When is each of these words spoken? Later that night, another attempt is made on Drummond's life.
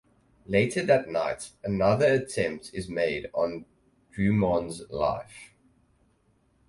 Later 0.47 0.83
that 0.83 1.09
night, 1.09 1.51
another 1.63 2.11
attempt 2.11 2.71
is 2.73 2.89
made 2.89 3.29
on 3.35 3.65
Drummond's 4.11 4.89
life. 4.89 5.53